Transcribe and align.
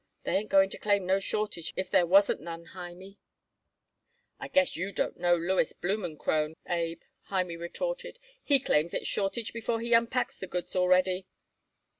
They 0.23 0.35
ain't 0.37 0.49
going 0.49 0.71
to 0.71 0.79
claim 0.79 1.05
no 1.05 1.19
shortage 1.19 1.73
if 1.75 1.91
there 1.91 2.07
wasn't 2.07 2.41
none, 2.41 2.65
Hymie." 2.73 3.19
"I 4.39 4.47
guess 4.47 4.75
you 4.75 4.91
don't 4.91 5.15
know 5.19 5.35
Louis 5.35 5.73
Blumenkrohn, 5.73 6.55
Abe," 6.67 7.01
Hymie 7.29 7.55
retorted. 7.57 8.17
"He 8.43 8.59
claims 8.59 8.95
it 8.95 9.05
shortage 9.05 9.53
before 9.53 9.79
he 9.79 9.93
unpacks 9.93 10.39
the 10.39 10.47
goods 10.47 10.75
already." 10.75 11.27